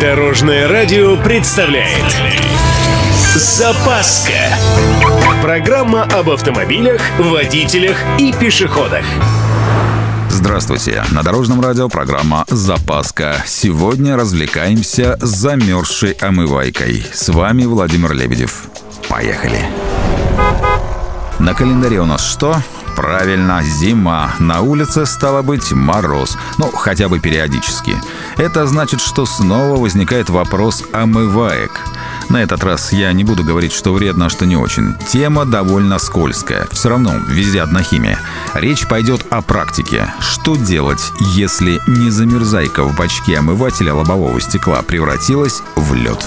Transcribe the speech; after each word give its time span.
Дорожное 0.00 0.68
радио 0.68 1.16
представляет 1.16 2.04
Запаска 3.34 4.32
Программа 5.42 6.04
об 6.04 6.30
автомобилях, 6.30 7.00
водителях 7.18 7.96
и 8.16 8.32
пешеходах 8.32 9.04
Здравствуйте! 10.30 11.02
На 11.10 11.24
Дорожном 11.24 11.60
радио 11.60 11.88
программа 11.88 12.44
«Запаска». 12.46 13.42
Сегодня 13.44 14.16
развлекаемся 14.16 15.18
замерзшей 15.20 16.12
омывайкой. 16.12 17.04
С 17.12 17.28
вами 17.30 17.64
Владимир 17.64 18.12
Лебедев. 18.12 18.66
Поехали! 19.08 19.58
На 21.40 21.54
календаре 21.54 22.00
у 22.00 22.06
нас 22.06 22.24
что? 22.24 22.62
Правильно, 22.98 23.62
зима. 23.62 24.34
На 24.40 24.60
улице 24.60 25.06
стало 25.06 25.42
быть 25.42 25.70
мороз. 25.70 26.36
Ну, 26.58 26.66
хотя 26.72 27.08
бы 27.08 27.20
периодически. 27.20 27.94
Это 28.36 28.66
значит, 28.66 29.00
что 29.00 29.24
снова 29.24 29.80
возникает 29.80 30.30
вопрос 30.30 30.82
омываек. 30.92 31.70
На 32.28 32.42
этот 32.42 32.64
раз 32.64 32.92
я 32.92 33.12
не 33.12 33.22
буду 33.22 33.44
говорить, 33.44 33.72
что 33.72 33.92
вредно, 33.92 34.26
а 34.26 34.30
что 34.30 34.46
не 34.46 34.56
очень. 34.56 34.96
Тема 35.12 35.44
довольно 35.44 36.00
скользкая. 36.00 36.66
Все 36.72 36.88
равно, 36.88 37.14
везде 37.28 37.62
одна 37.62 37.84
химия. 37.84 38.18
Речь 38.54 38.88
пойдет 38.88 39.24
о 39.30 39.42
практике. 39.42 40.12
Что 40.18 40.56
делать, 40.56 41.12
если 41.20 41.78
незамерзайка 41.86 42.82
в 42.82 42.96
бачке 42.96 43.38
омывателя 43.38 43.94
лобового 43.94 44.40
стекла 44.40 44.82
превратилась 44.82 45.62
в 45.76 45.94
лед? 45.94 46.26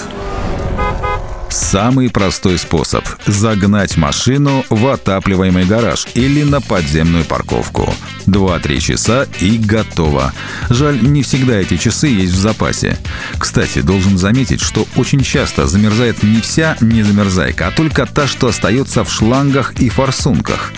Самый 1.52 2.08
простой 2.08 2.56
способ– 2.56 3.04
загнать 3.26 3.98
машину 3.98 4.64
в 4.70 4.86
отапливаемый 4.86 5.66
гараж 5.66 6.06
или 6.14 6.44
на 6.44 6.62
подземную 6.62 7.26
парковку. 7.26 7.92
2-3 8.26 8.78
часа 8.78 9.26
и 9.38 9.58
готово. 9.58 10.32
Жаль, 10.70 11.02
не 11.02 11.22
всегда 11.22 11.56
эти 11.56 11.76
часы 11.76 12.06
есть 12.06 12.32
в 12.32 12.38
запасе. 12.38 12.96
Кстати, 13.38 13.82
должен 13.82 14.16
заметить, 14.16 14.62
что 14.62 14.86
очень 14.96 15.22
часто 15.22 15.66
замерзает 15.66 16.22
не 16.22 16.40
вся 16.40 16.78
незамерзайка, 16.80 17.66
а 17.66 17.70
только 17.70 18.06
та, 18.06 18.26
что 18.26 18.46
остается 18.46 19.04
в 19.04 19.12
шлангах 19.12 19.74
и 19.74 19.90
форсунках. 19.90 20.72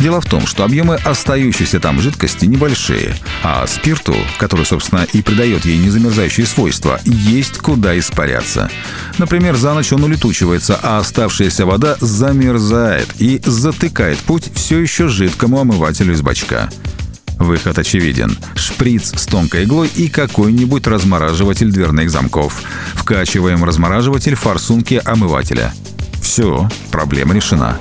Дело 0.00 0.22
в 0.22 0.24
том, 0.24 0.46
что 0.46 0.64
объемы 0.64 0.94
остающейся 0.94 1.78
там 1.78 2.00
жидкости 2.00 2.46
небольшие, 2.46 3.14
а 3.42 3.66
спирту, 3.66 4.14
который, 4.38 4.64
собственно, 4.64 5.06
и 5.12 5.20
придает 5.20 5.66
ей 5.66 5.76
незамерзающие 5.76 6.46
свойства, 6.46 6.98
есть 7.04 7.58
куда 7.58 7.98
испаряться. 7.98 8.70
Например, 9.18 9.56
за 9.56 9.74
ночь 9.74 9.92
он 9.92 10.02
улетучивается, 10.02 10.80
а 10.82 10.98
оставшаяся 10.98 11.66
вода 11.66 11.98
замерзает 12.00 13.08
и 13.18 13.42
затыкает 13.44 14.18
путь 14.20 14.50
все 14.54 14.78
еще 14.78 15.08
жидкому 15.08 15.60
омывателю 15.60 16.14
из 16.14 16.22
бачка. 16.22 16.70
Выход 17.38 17.78
очевиден. 17.78 18.38
Шприц 18.54 19.12
с 19.14 19.26
тонкой 19.26 19.64
иглой 19.64 19.90
и 19.96 20.08
какой-нибудь 20.08 20.86
размораживатель 20.86 21.70
дверных 21.70 22.10
замков. 22.10 22.62
Вкачиваем 22.94 23.64
размораживатель 23.64 24.34
форсунки 24.34 25.00
омывателя. 25.04 25.74
Все, 26.22 26.68
проблема 26.90 27.34
решена. 27.34 27.78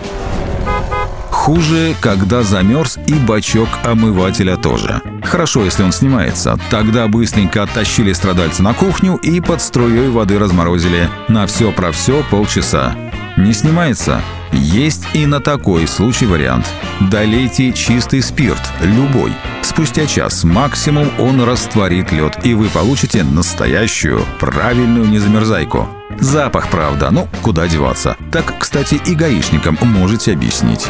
Хуже, 1.40 1.96
когда 2.02 2.44
замерз 2.44 3.00
и 3.08 3.14
бачок 3.14 3.70
омывателя 3.86 4.58
тоже. 4.58 5.02
Хорошо, 5.24 5.64
если 5.64 5.84
он 5.84 5.94
снимается. 5.94 6.60
Тогда 6.70 7.08
быстренько 7.08 7.64
оттащили 7.64 8.12
страдальца 8.12 8.62
на 8.62 8.74
кухню 8.74 9.16
и 9.16 9.40
под 9.40 9.62
струей 9.62 10.10
воды 10.10 10.38
разморозили. 10.38 11.10
На 11.30 11.48
все 11.48 11.72
про 11.72 11.94
все 11.94 12.26
полчаса. 12.30 12.94
Не 13.38 13.54
снимается? 13.54 14.22
Есть 14.52 15.08
и 15.14 15.26
на 15.26 15.40
такой 15.40 15.88
случай 15.88 16.26
вариант. 16.26 16.70
Долейте 17.00 17.72
чистый 17.72 18.22
спирт, 18.22 18.62
любой. 18.82 19.32
Спустя 19.62 20.08
час 20.08 20.44
максимум 20.44 21.08
он 21.18 21.42
растворит 21.42 22.12
лед, 22.12 22.38
и 22.44 22.54
вы 22.54 22.68
получите 22.68 23.24
настоящую, 23.24 24.24
правильную 24.42 25.08
незамерзайку. 25.08 25.88
Запах, 26.20 26.70
правда, 26.70 27.12
ну 27.12 27.30
куда 27.42 27.66
деваться. 27.68 28.18
Так, 28.30 28.56
кстати, 28.60 29.00
и 29.06 29.16
гаишникам 29.16 29.78
можете 29.82 30.34
объяснить. 30.34 30.90